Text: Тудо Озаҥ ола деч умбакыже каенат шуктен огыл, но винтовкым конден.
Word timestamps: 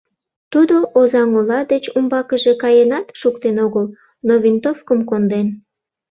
Тудо 0.51 0.75
Озаҥ 0.99 1.29
ола 1.39 1.59
деч 1.71 1.83
умбакыже 1.97 2.53
каенат 2.63 3.07
шуктен 3.19 3.55
огыл, 3.65 3.85
но 4.27 4.33
винтовкым 4.43 4.99
конден. 5.09 5.47